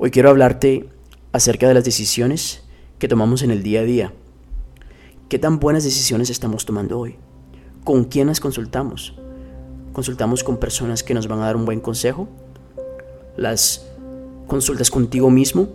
Hoy 0.00 0.12
quiero 0.12 0.30
hablarte 0.30 0.88
acerca 1.32 1.66
de 1.66 1.74
las 1.74 1.82
decisiones 1.82 2.62
que 3.00 3.08
tomamos 3.08 3.42
en 3.42 3.50
el 3.50 3.64
día 3.64 3.80
a 3.80 3.82
día. 3.82 4.12
¿Qué 5.28 5.40
tan 5.40 5.58
buenas 5.58 5.82
decisiones 5.82 6.30
estamos 6.30 6.64
tomando 6.64 7.00
hoy? 7.00 7.16
¿Con 7.82 8.04
quién 8.04 8.28
las 8.28 8.38
consultamos? 8.38 9.16
¿Consultamos 9.92 10.44
con 10.44 10.58
personas 10.58 11.02
que 11.02 11.14
nos 11.14 11.26
van 11.26 11.40
a 11.40 11.46
dar 11.46 11.56
un 11.56 11.64
buen 11.64 11.80
consejo? 11.80 12.28
¿Las 13.36 13.88
consultas 14.46 14.92
contigo 14.92 15.30
mismo? 15.30 15.66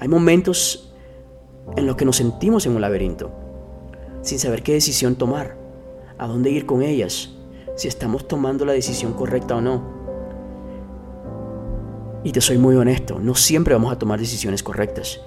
Hay 0.00 0.08
momentos 0.08 0.90
en 1.76 1.86
los 1.86 1.96
que 1.96 2.06
nos 2.06 2.16
sentimos 2.16 2.64
en 2.64 2.72
un 2.72 2.80
laberinto, 2.80 3.30
sin 4.22 4.38
saber 4.38 4.62
qué 4.62 4.72
decisión 4.72 5.16
tomar, 5.16 5.58
a 6.16 6.26
dónde 6.26 6.50
ir 6.50 6.64
con 6.64 6.80
ellas, 6.80 7.34
si 7.76 7.86
estamos 7.86 8.26
tomando 8.26 8.64
la 8.64 8.72
decisión 8.72 9.12
correcta 9.12 9.56
o 9.56 9.60
no. 9.60 9.97
Y 12.28 12.32
te 12.32 12.42
soy 12.42 12.58
muy 12.58 12.76
honesto, 12.76 13.18
no 13.18 13.34
siempre 13.34 13.72
vamos 13.72 13.90
a 13.90 13.98
tomar 13.98 14.20
decisiones 14.20 14.62
correctas. 14.62 15.22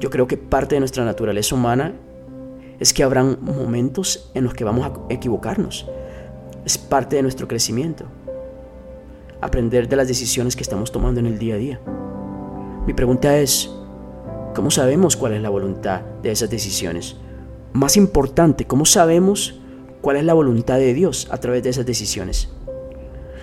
Yo 0.00 0.08
creo 0.08 0.26
que 0.26 0.38
parte 0.38 0.74
de 0.74 0.80
nuestra 0.80 1.04
naturaleza 1.04 1.54
humana 1.54 1.92
es 2.80 2.94
que 2.94 3.02
habrán 3.02 3.36
momentos 3.42 4.30
en 4.32 4.44
los 4.44 4.54
que 4.54 4.64
vamos 4.64 4.86
a 4.86 5.12
equivocarnos. 5.12 5.86
Es 6.64 6.78
parte 6.78 7.16
de 7.16 7.22
nuestro 7.22 7.46
crecimiento. 7.46 8.06
Aprender 9.42 9.86
de 9.86 9.96
las 9.96 10.08
decisiones 10.08 10.56
que 10.56 10.62
estamos 10.62 10.92
tomando 10.92 11.20
en 11.20 11.26
el 11.26 11.38
día 11.38 11.56
a 11.56 11.58
día. 11.58 11.80
Mi 12.86 12.94
pregunta 12.94 13.36
es, 13.36 13.70
¿cómo 14.54 14.70
sabemos 14.70 15.14
cuál 15.14 15.34
es 15.34 15.42
la 15.42 15.50
voluntad 15.50 16.00
de 16.22 16.30
esas 16.30 16.48
decisiones? 16.48 17.16
Más 17.74 17.98
importante, 17.98 18.66
¿cómo 18.66 18.86
sabemos 18.86 19.60
cuál 20.00 20.16
es 20.16 20.24
la 20.24 20.32
voluntad 20.32 20.78
de 20.78 20.94
Dios 20.94 21.28
a 21.30 21.36
través 21.36 21.62
de 21.64 21.68
esas 21.68 21.84
decisiones? 21.84 22.48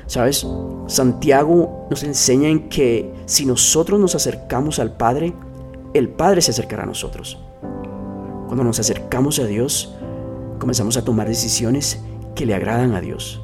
¿Sabes? 0.07 0.45
Santiago 0.87 1.87
nos 1.89 2.03
enseña 2.03 2.49
en 2.49 2.69
que 2.69 3.11
si 3.25 3.45
nosotros 3.45 3.99
nos 3.99 4.15
acercamos 4.15 4.79
al 4.79 4.91
Padre, 4.95 5.33
el 5.93 6.09
Padre 6.09 6.41
se 6.41 6.51
acercará 6.51 6.83
a 6.83 6.87
nosotros. 6.87 7.39
Cuando 8.45 8.63
nos 8.63 8.79
acercamos 8.79 9.39
a 9.39 9.45
Dios, 9.45 9.95
comenzamos 10.59 10.97
a 10.97 11.03
tomar 11.03 11.27
decisiones 11.27 11.99
que 12.35 12.45
le 12.45 12.53
agradan 12.53 12.93
a 12.93 13.01
Dios. 13.01 13.41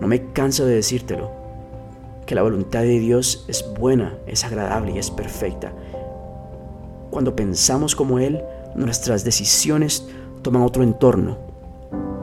No 0.00 0.08
me 0.08 0.32
canso 0.32 0.66
de 0.66 0.74
decírtelo, 0.74 1.30
que 2.26 2.34
la 2.34 2.42
voluntad 2.42 2.80
de 2.80 2.98
Dios 2.98 3.44
es 3.48 3.64
buena, 3.78 4.18
es 4.26 4.44
agradable 4.44 4.92
y 4.92 4.98
es 4.98 5.10
perfecta. 5.10 5.72
Cuando 7.10 7.36
pensamos 7.36 7.94
como 7.94 8.18
Él, 8.18 8.42
nuestras 8.74 9.24
decisiones 9.24 10.08
toman 10.42 10.62
otro 10.62 10.82
entorno. 10.82 11.38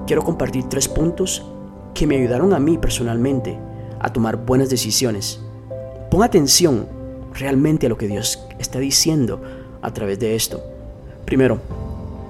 Quiero 0.06 0.24
compartir 0.24 0.66
tres 0.68 0.90
puntos 0.90 1.46
que 1.94 2.08
me 2.08 2.18
ayudaron 2.18 2.54
a 2.54 2.60
mí 2.60 2.78
personalmente 2.78 3.58
a 4.00 4.12
tomar 4.12 4.38
buenas 4.38 4.70
decisiones. 4.70 5.40
Pon 6.10 6.24
atención 6.24 6.88
realmente 7.34 7.86
a 7.86 7.90
lo 7.90 7.98
que 7.98 8.08
Dios 8.08 8.46
está 8.60 8.80
diciendo 8.80 9.42
a 9.82 9.94
través 9.94 10.20
de 10.20 10.36
esto. 10.36 10.62
Primero, 11.26 11.60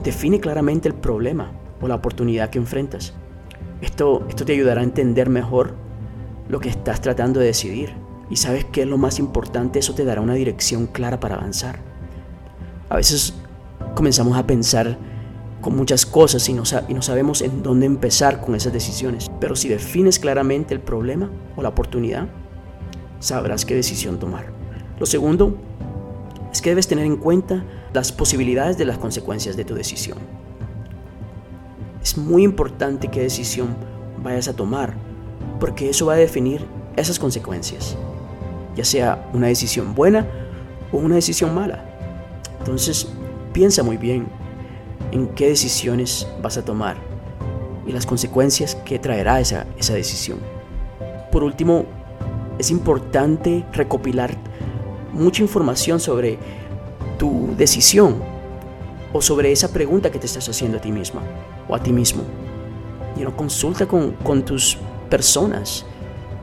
define 0.03 0.39
claramente 0.39 0.87
el 0.87 0.93
problema 0.93 1.51
o 1.81 1.87
la 1.87 1.95
oportunidad 1.95 2.49
que 2.49 2.59
enfrentas. 2.59 3.13
Esto, 3.81 4.25
esto 4.29 4.45
te 4.45 4.53
ayudará 4.53 4.81
a 4.81 4.83
entender 4.83 5.29
mejor 5.29 5.73
lo 6.49 6.59
que 6.59 6.69
estás 6.69 7.01
tratando 7.01 7.39
de 7.39 7.47
decidir. 7.47 7.93
Y 8.29 8.37
sabes 8.37 8.65
qué 8.65 8.81
es 8.81 8.87
lo 8.87 8.97
más 8.97 9.19
importante, 9.19 9.79
eso 9.79 9.93
te 9.93 10.05
dará 10.05 10.21
una 10.21 10.35
dirección 10.35 10.87
clara 10.87 11.19
para 11.19 11.35
avanzar. 11.35 11.79
A 12.89 12.95
veces 12.95 13.33
comenzamos 13.95 14.37
a 14.37 14.45
pensar 14.45 14.97
con 15.61 15.75
muchas 15.75 16.05
cosas 16.05 16.47
y 16.49 16.53
no, 16.53 16.65
sabemos 16.65 17.41
en 17.41 17.61
dónde 17.61 17.85
empezar 17.85 18.41
con 18.41 18.55
esas 18.55 18.73
decisiones. 18.73 19.29
Pero 19.39 19.55
si 19.55 19.69
defines 19.69 20.19
claramente 20.19 20.73
el 20.73 20.81
problema 20.81 21.29
o 21.55 21.61
la 21.61 21.69
oportunidad, 21.69 22.27
sabrás 23.19 23.63
qué 23.63 23.75
decisión 23.75 24.19
tomar. 24.19 24.51
Lo 24.99 25.05
segundo 25.05 25.55
es 26.51 26.61
que 26.61 26.71
debes 26.71 26.87
tener 26.87 27.05
en 27.05 27.17
cuenta 27.17 27.63
las 27.93 28.11
posibilidades 28.11 28.77
de 28.77 28.85
las 28.85 28.97
consecuencias 28.97 29.55
de 29.55 29.63
tu 29.63 29.75
decisión. 29.75 30.17
Es 32.01 32.17
muy 32.17 32.43
importante 32.43 33.09
qué 33.09 33.21
decisión 33.21 33.75
vayas 34.23 34.47
a 34.47 34.55
tomar, 34.55 34.95
porque 35.59 35.89
eso 35.89 36.07
va 36.07 36.13
a 36.13 36.17
definir 36.17 36.65
esas 36.95 37.19
consecuencias, 37.19 37.95
ya 38.75 38.83
sea 38.83 39.29
una 39.33 39.47
decisión 39.47 39.93
buena 39.93 40.25
o 40.91 40.97
una 40.97 41.15
decisión 41.15 41.53
mala. 41.53 41.85
Entonces, 42.59 43.07
piensa 43.53 43.83
muy 43.83 43.97
bien 43.97 44.27
en 45.11 45.27
qué 45.27 45.49
decisiones 45.49 46.27
vas 46.41 46.57
a 46.57 46.65
tomar 46.65 46.97
y 47.85 47.91
las 47.91 48.05
consecuencias 48.05 48.75
que 48.75 48.99
traerá 48.99 49.39
esa, 49.39 49.65
esa 49.77 49.93
decisión. 49.93 50.39
Por 51.31 51.43
último, 51.43 51.85
es 52.59 52.71
importante 52.71 53.65
recopilar 53.73 54.35
mucha 55.13 55.41
información 55.41 55.99
sobre 55.99 56.37
tu 57.17 57.55
decisión 57.57 58.15
o 59.13 59.21
sobre 59.21 59.51
esa 59.51 59.71
pregunta 59.71 60.11
que 60.11 60.19
te 60.19 60.25
estás 60.25 60.47
haciendo 60.47 60.77
a 60.77 60.81
ti 60.81 60.91
misma 60.91 61.21
o 61.67 61.75
a 61.75 61.81
ti 61.81 61.91
mismo. 61.91 62.23
Y 63.17 63.21
no 63.21 63.35
consulta 63.35 63.85
con, 63.85 64.11
con 64.23 64.43
tus 64.43 64.77
personas, 65.09 65.85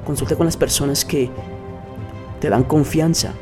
consulta 0.05 0.37
con 0.37 0.47
las 0.47 0.57
personas 0.57 1.05
que 1.05 1.31
te 2.41 2.49
dan 2.51 2.65
confianza. 2.65 3.33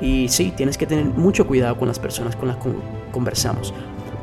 Y 0.00 0.28
sí, 0.28 0.52
tienes 0.56 0.78
que 0.78 0.86
tener 0.86 1.04
mucho 1.06 1.46
cuidado 1.46 1.76
con 1.76 1.88
las 1.88 1.98
personas 1.98 2.36
con 2.36 2.48
las 2.48 2.56
que 2.58 2.70
conversamos, 3.10 3.74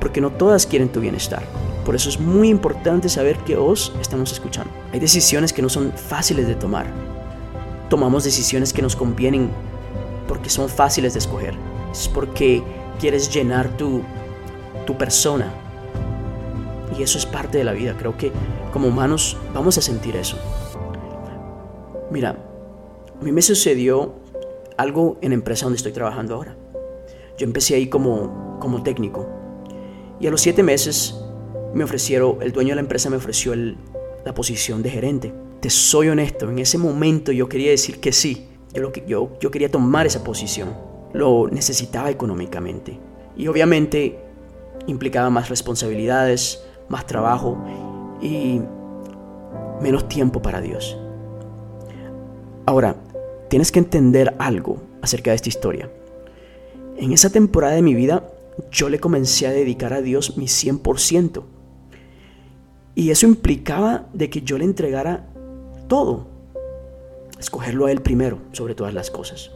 porque 0.06 0.22
no 0.22 0.30
todas 0.30 0.68
quieren 0.68 0.90
tu 0.90 1.00
bienestar. 1.00 1.42
Por 1.84 1.96
eso 1.96 2.10
es 2.10 2.20
muy 2.20 2.50
importante 2.50 3.10
saber 3.10 3.40
que 3.40 3.58
os 3.58 3.92
estamos 4.00 4.32
escuchando. 4.32 4.72
Hay 4.94 5.00
decisiones 5.00 5.52
que 5.52 5.64
no 5.64 5.68
son 5.68 5.92
fáciles 5.94 6.48
de 6.48 6.54
tomar. 6.54 6.86
Tomamos 7.90 8.24
decisiones 8.24 8.72
que 8.72 8.84
nos 8.84 8.96
convienen 8.96 9.50
porque 10.28 10.52
son 10.52 10.70
fáciles 10.70 11.14
de 11.14 11.20
escoger. 11.22 11.56
Es 11.92 12.08
porque 12.08 12.62
quieres 13.00 13.34
llenar 13.34 13.76
tu, 13.78 14.04
tu 14.86 14.96
persona. 14.96 15.52
Y 16.96 17.02
eso 17.02 17.18
es 17.18 17.26
parte 17.26 17.58
de 17.58 17.64
la 17.64 17.72
vida. 17.72 17.96
Creo 17.98 18.16
que 18.16 18.32
como 18.72 18.90
humanos 18.90 19.38
vamos 19.56 19.80
a 19.80 19.82
sentir 19.82 20.18
eso. 20.18 20.38
Mira, 22.12 22.38
a 23.20 23.24
mí 23.24 23.32
me 23.32 23.42
sucedió 23.42 24.14
algo 24.78 25.18
en 25.24 25.30
la 25.30 25.34
empresa 25.34 25.66
donde 25.66 25.78
estoy 25.78 25.94
trabajando 25.94 26.36
ahora. 26.36 26.56
Yo 27.40 27.48
empecé 27.48 27.74
ahí 27.74 27.88
como, 27.88 28.60
como 28.60 28.84
técnico 28.84 29.35
y 30.20 30.28
a 30.28 30.32
los 30.32 30.42
siete 30.42 30.64
meses 30.64 31.16
me 31.74 31.84
ofrecieron, 31.84 32.38
el 32.42 32.52
dueño 32.52 32.70
de 32.70 32.76
la 32.76 32.82
empresa 32.82 33.10
me 33.10 33.18
ofreció 33.18 33.54
la 33.56 34.34
posición 34.34 34.82
de 34.82 34.90
gerente. 34.90 35.34
Te 35.60 35.70
soy 35.70 36.10
honesto, 36.10 36.50
en 36.50 36.60
ese 36.60 36.78
momento 36.78 37.32
yo 37.32 37.50
quería 37.50 37.72
decir 37.72 38.00
que 38.00 38.12
sí. 38.12 38.48
Yo, 38.74 38.82
lo 38.82 38.92
que, 38.92 39.04
yo, 39.08 39.32
yo 39.40 39.52
quería 39.52 39.70
tomar 39.70 40.06
esa 40.06 40.24
posición. 40.24 40.70
Lo 41.14 41.48
necesitaba 41.48 42.10
económicamente. 42.10 43.00
Y 43.38 43.48
obviamente 43.48 44.20
implicaba 44.88 45.30
más 45.30 45.50
responsabilidades, 45.50 46.64
más 46.90 47.06
trabajo 47.06 47.58
y 48.22 48.62
menos 49.82 50.08
tiempo 50.08 50.42
para 50.42 50.62
Dios. 50.62 50.98
Ahora, 52.66 52.96
tienes 53.50 53.72
que 53.72 53.80
entender 53.80 54.34
algo 54.40 54.78
acerca 55.02 55.32
de 55.32 55.36
esta 55.36 55.50
historia. 55.50 55.90
En 56.98 57.12
esa 57.12 57.30
temporada 57.30 57.76
de 57.76 57.82
mi 57.82 57.94
vida 57.94 58.24
yo 58.72 58.90
le 58.90 59.00
comencé 59.00 59.48
a 59.48 59.52
dedicar 59.52 59.94
a 59.94 60.02
Dios 60.02 60.38
mi 60.38 60.46
100%. 60.46 61.44
Y 62.96 63.12
eso 63.12 63.26
implicaba 63.26 64.08
de 64.14 64.30
que 64.30 64.42
yo 64.42 64.58
le 64.58 64.64
entregara 64.64 65.28
todo. 65.88 66.28
Escogerlo 67.40 67.86
a 67.86 67.92
Él 67.92 68.02
primero, 68.02 68.40
sobre 68.54 68.76
todas 68.76 68.94
las 68.94 69.12
cosas. 69.12 69.52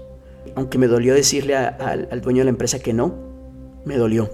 Aunque 0.55 0.77
me 0.77 0.87
dolió 0.87 1.13
decirle 1.13 1.55
al 1.55 2.21
dueño 2.21 2.39
de 2.39 2.45
la 2.45 2.49
empresa 2.49 2.79
que 2.79 2.93
no, 2.93 3.13
me 3.85 3.97
dolió, 3.97 4.29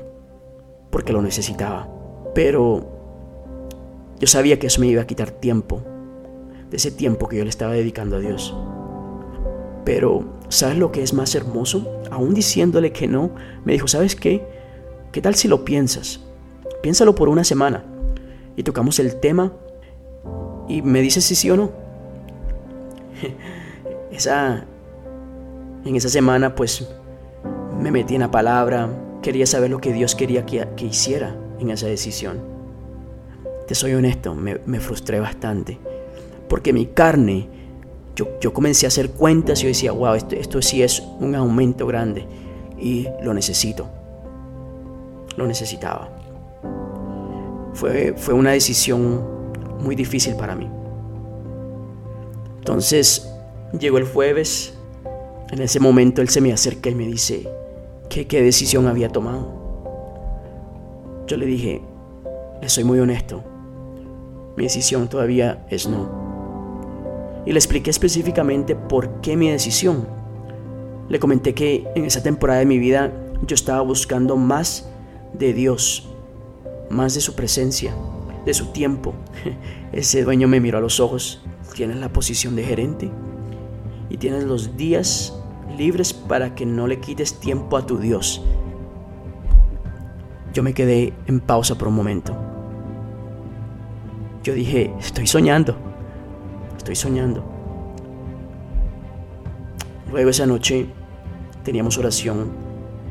porque 0.89 1.13
lo 1.13 1.21
necesitaba. 1.21 1.87
Pero 2.33 2.91
yo 4.19 4.27
sabía 4.27 4.57
que 4.59 4.67
eso 4.67 4.81
me 4.81 4.87
iba 4.87 5.01
a 5.01 5.07
quitar 5.07 5.31
tiempo, 5.31 5.81
de 6.69 6.77
ese 6.77 6.91
tiempo 6.91 7.27
que 7.27 7.37
yo 7.37 7.43
le 7.43 7.49
estaba 7.49 7.73
dedicando 7.73 8.15
a 8.15 8.19
Dios. 8.19 8.55
Pero, 9.83 10.25
¿sabes 10.49 10.77
lo 10.77 10.91
que 10.91 11.03
es 11.03 11.13
más 11.13 11.35
hermoso? 11.35 12.01
Aún 12.09 12.33
diciéndole 12.33 12.91
que 12.91 13.07
no, 13.07 13.31
me 13.63 13.73
dijo, 13.73 13.87
¿sabes 13.87 14.15
qué? 14.15 14.64
¿Qué 15.15 15.21
tal 15.21 15.35
si 15.35 15.47
lo 15.47 15.63
piensas? 15.63 16.19
Piénsalo 16.83 17.15
por 17.15 17.29
una 17.29 17.45
semana 17.45 17.85
y 18.57 18.63
tocamos 18.63 18.99
el 18.99 19.15
tema 19.21 19.53
y 20.67 20.81
me 20.81 20.99
dices 20.99 21.23
si 21.23 21.35
sí 21.35 21.49
o 21.49 21.55
no. 21.55 21.71
Esa, 24.11 24.65
en 25.85 25.95
esa 25.95 26.09
semana 26.09 26.53
pues 26.53 26.85
me 27.79 27.91
metí 27.91 28.15
en 28.15 28.21
la 28.21 28.31
palabra, 28.31 28.89
quería 29.21 29.45
saber 29.45 29.69
lo 29.69 29.79
que 29.79 29.93
Dios 29.93 30.15
quería 30.15 30.45
que, 30.45 30.67
hiciera 30.85 31.33
en 31.59 31.69
esa 31.69 31.87
decisión. 31.87 32.41
Te 33.69 33.73
soy 33.73 33.93
honesto, 33.93 34.35
me, 34.35 34.79
frustré 34.81 35.21
bastante, 35.21 35.79
porque 36.49 36.73
mi 36.73 36.87
carne, 36.87 37.47
yo, 38.17 38.37
yo, 38.41 38.51
comencé 38.51 38.85
a 38.85 38.89
hacer 38.89 39.11
cuentas 39.11 39.59
y 39.59 39.63
yo 39.63 39.67
decía, 39.69 39.93
wow, 39.93 40.15
esto, 40.15 40.35
esto 40.35 40.61
sí 40.61 40.83
es 40.83 41.01
un 41.21 41.35
aumento 41.35 41.87
grande 41.87 42.25
y 42.77 43.07
lo 43.23 43.33
necesito 43.33 43.94
lo 45.37 45.47
necesitaba. 45.47 46.09
Fue, 47.73 48.13
fue 48.17 48.33
una 48.33 48.51
decisión 48.51 49.21
muy 49.79 49.95
difícil 49.95 50.35
para 50.35 50.55
mí. 50.55 50.69
Entonces 52.57 53.31
llegó 53.79 53.97
el 53.97 54.05
jueves 54.05 54.75
En 55.51 55.61
ese 55.61 55.79
momento 55.79 56.21
Él 56.21 56.29
se 56.29 56.41
me 56.41 56.51
acerca 56.51 56.89
y 56.89 56.95
me 56.95 57.05
dice 57.05 57.47
que 58.09 58.25
qué 58.27 58.41
decisión 58.41 58.87
había 58.87 59.09
tomado. 59.09 59.47
Yo 61.27 61.37
le 61.37 61.45
dije, 61.45 61.81
le 62.61 62.69
soy 62.69 62.83
muy 62.83 62.99
honesto, 62.99 63.43
mi 64.57 64.63
decisión 64.63 65.07
todavía 65.07 65.65
es 65.69 65.87
no. 65.87 67.43
Y 67.45 67.51
le 67.51 67.59
expliqué 67.59 67.91
específicamente 67.91 68.75
por 68.75 69.21
qué 69.21 69.37
mi 69.37 69.49
decisión. 69.49 70.07
Le 71.09 71.19
comenté 71.19 71.53
que 71.53 71.87
en 71.95 72.05
esa 72.05 72.23
temporada 72.23 72.59
de 72.59 72.65
mi 72.65 72.79
vida 72.79 73.13
yo 73.45 73.53
estaba 73.53 73.81
buscando 73.81 74.37
más 74.37 74.89
de 75.37 75.53
Dios, 75.53 76.09
más 76.89 77.13
de 77.13 77.21
su 77.21 77.35
presencia, 77.35 77.93
de 78.45 78.53
su 78.53 78.67
tiempo. 78.67 79.13
Ese 79.91 80.23
dueño 80.23 80.47
me 80.47 80.59
miró 80.59 80.77
a 80.77 80.81
los 80.81 80.99
ojos. 80.99 81.43
Tienes 81.73 81.97
la 81.97 82.09
posición 82.09 82.55
de 82.55 82.63
gerente 82.63 83.11
y 84.09 84.17
tienes 84.17 84.43
los 84.43 84.77
días 84.77 85.37
libres 85.77 86.13
para 86.13 86.55
que 86.55 86.65
no 86.65 86.87
le 86.87 86.99
quites 86.99 87.39
tiempo 87.39 87.77
a 87.77 87.85
tu 87.85 87.97
Dios. 87.97 88.43
Yo 90.53 90.63
me 90.63 90.73
quedé 90.73 91.13
en 91.27 91.41
pausa 91.41 91.77
por 91.77 91.89
un 91.89 91.95
momento. 91.95 92.35
Yo 94.43 94.53
dije, 94.53 94.93
estoy 94.99 95.27
soñando, 95.27 95.75
estoy 96.77 96.95
soñando. 96.95 97.43
Luego 100.11 100.29
esa 100.29 100.45
noche 100.45 100.85
teníamos 101.63 101.97
oración 101.97 102.51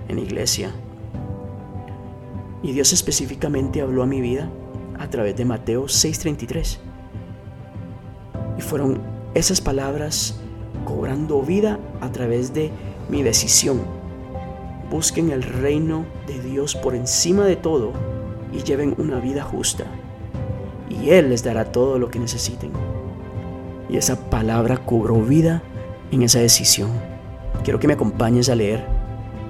en 0.09 0.17
la 0.17 0.23
iglesia 0.23 0.73
y 2.65 2.73
Dios 2.73 2.95
específicamente 2.95 3.83
habló 3.83 4.03
a 4.03 4.07
mi 4.07 4.23
vida 4.23 4.51
a 4.99 5.09
través 5.11 5.37
de 5.37 5.45
Mateo 5.45 5.85
6:33. 5.85 6.79
Y 8.59 8.63
fueron 8.63 9.03
esas 9.35 9.61
palabras 9.61 10.41
cobrando 10.87 11.43
vida 11.43 11.79
a 12.01 12.11
través 12.11 12.55
de 12.55 12.71
mi 13.11 13.23
decisión. 13.23 13.83
Busquen 14.91 15.31
el 15.31 15.43
reino 15.43 16.07
de 16.27 16.41
Dios 16.41 16.75
por 16.75 16.95
encima 16.95 17.45
de 17.45 17.57
todo 17.57 17.93
y 18.53 18.63
lleven 18.63 18.95
una 18.97 19.21
vida 19.21 19.43
justa 19.43 19.85
y 20.89 21.11
Él 21.11 21.29
les 21.31 21.45
dará 21.45 21.67
todo 21.67 21.99
lo 21.99 22.11
que 22.11 22.19
necesiten. 22.19 22.71
Y 23.91 23.99
esa 23.99 24.31
palabra 24.31 24.79
cobró 24.79 25.21
vida 25.21 25.63
en 26.11 26.23
esa 26.23 26.39
decisión. 26.39 26.91
Quiero 27.63 27.79
que 27.79 27.89
me 27.89 27.95
acompañes 27.95 28.49
a 28.49 28.55
leer 28.55 28.87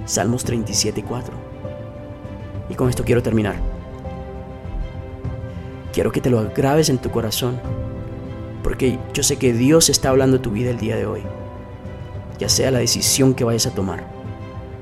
Salmos 0.06 0.44
37 0.44 1.00
y 1.00 1.02
4. 1.02 1.43
Y 2.74 2.76
con 2.76 2.88
esto 2.88 3.04
quiero 3.04 3.22
terminar. 3.22 3.54
Quiero 5.92 6.10
que 6.10 6.20
te 6.20 6.28
lo 6.28 6.50
grabes 6.52 6.88
en 6.88 6.98
tu 6.98 7.08
corazón, 7.08 7.60
porque 8.64 8.98
yo 9.12 9.22
sé 9.22 9.36
que 9.36 9.52
Dios 9.52 9.90
está 9.90 10.08
hablando 10.08 10.40
tu 10.40 10.50
vida 10.50 10.70
el 10.70 10.78
día 10.78 10.96
de 10.96 11.06
hoy, 11.06 11.22
ya 12.36 12.48
sea 12.48 12.72
la 12.72 12.80
decisión 12.80 13.32
que 13.32 13.44
vayas 13.44 13.68
a 13.68 13.74
tomar. 13.76 14.04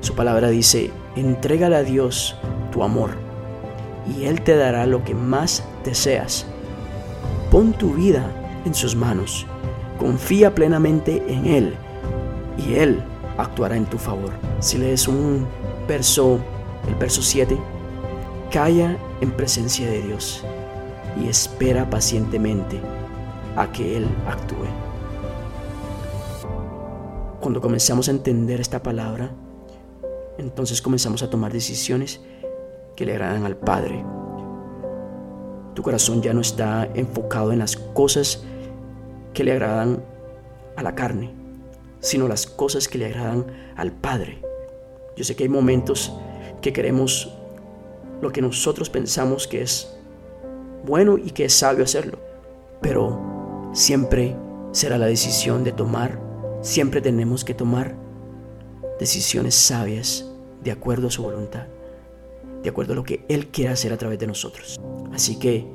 Su 0.01 0.15
palabra 0.15 0.49
dice, 0.49 0.89
entrégale 1.15 1.75
a 1.75 1.83
Dios 1.83 2.35
tu 2.71 2.81
amor, 2.81 3.11
y 4.07 4.23
Él 4.25 4.41
te 4.41 4.55
dará 4.55 4.87
lo 4.87 5.03
que 5.03 5.13
más 5.13 5.63
deseas. 5.85 6.47
Pon 7.51 7.73
tu 7.73 7.93
vida 7.93 8.25
en 8.65 8.73
sus 8.73 8.95
manos, 8.95 9.45
confía 9.99 10.55
plenamente 10.55 11.23
en 11.27 11.45
Él 11.45 11.75
y 12.57 12.73
Él 12.73 13.03
actuará 13.37 13.77
en 13.77 13.85
tu 13.85 13.99
favor. 13.99 14.31
Si 14.61 14.79
lees 14.79 15.07
un 15.07 15.45
verso, 15.87 16.39
el 16.87 16.95
verso 16.95 17.21
7, 17.21 17.55
calla 18.53 18.97
en 19.19 19.31
presencia 19.31 19.89
de 19.89 20.01
Dios 20.01 20.45
y 21.21 21.27
espera 21.27 21.89
pacientemente 21.89 22.79
a 23.57 23.69
que 23.71 23.97
Él 23.97 24.07
actúe. 24.25 24.67
Cuando 27.41 27.59
comenzamos 27.59 28.07
a 28.07 28.11
entender 28.11 28.61
esta 28.61 28.81
palabra, 28.81 29.31
entonces 30.37 30.81
comenzamos 30.81 31.21
a 31.23 31.29
tomar 31.29 31.51
decisiones 31.51 32.21
que 32.95 33.05
le 33.05 33.11
agradan 33.11 33.45
al 33.45 33.57
Padre 33.57 34.05
tu 35.73 35.81
corazón 35.81 36.21
ya 36.21 36.33
no 36.33 36.41
está 36.41 36.89
enfocado 36.93 37.51
en 37.51 37.59
las 37.59 37.75
cosas 37.75 38.43
que 39.33 39.43
le 39.43 39.53
agradan 39.53 40.03
a 40.75 40.83
la 40.83 40.93
carne, 40.93 41.33
sino 41.99 42.27
las 42.27 42.45
cosas 42.45 42.87
que 42.87 42.99
le 42.99 43.07
agradan 43.07 43.47
al 43.75 43.91
Padre. 43.91 44.39
Yo 45.17 45.23
sé 45.23 45.35
que 45.35 45.43
hay 45.43 45.49
momentos 45.49 46.13
que 46.61 46.73
queremos 46.73 47.35
lo 48.23 48.31
que 48.31 48.41
nosotros 48.41 48.89
pensamos 48.89 49.47
que 49.47 49.61
es 49.61 49.95
bueno 50.85 51.17
y 51.17 51.31
que 51.31 51.45
es 51.45 51.53
sabio 51.53 51.83
hacerlo, 51.83 52.19
pero 52.81 53.71
siempre 53.73 54.35
será 54.71 54.97
la 54.97 55.05
decisión 55.05 55.63
de 55.63 55.71
tomar, 55.71 56.19
siempre 56.61 57.01
tenemos 57.01 57.45
que 57.45 57.53
tomar 57.53 57.95
decisiones 58.99 59.55
sabias 59.55 60.25
de 60.63 60.71
acuerdo 60.71 61.07
a 61.07 61.11
su 61.11 61.21
voluntad 61.21 61.67
de 62.63 62.69
acuerdo 62.69 62.93
a 62.93 62.95
lo 62.95 63.03
que 63.03 63.25
Él 63.27 63.47
quiere 63.47 63.71
hacer 63.71 63.93
a 63.93 63.97
través 63.97 64.17
de 64.17 64.27
nosotros. 64.27 64.79
Así 65.11 65.37
que 65.37 65.67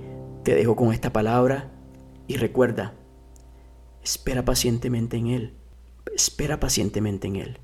te 0.43 0.55
dejo 0.55 0.75
con 0.75 0.93
esta 0.93 1.13
palabra 1.13 1.71
y 2.27 2.37
recuerda, 2.37 2.95
espera 4.03 4.45
pacientemente 4.45 5.19
en 5.19 5.29
Él, 5.29 5.55
espera 6.15 6.59
pacientemente 6.59 7.29
en 7.29 7.37
Él 7.37 7.59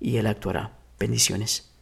y 0.00 0.16
Él 0.16 0.26
actuará. 0.26 0.78
Bendiciones. 0.98 1.73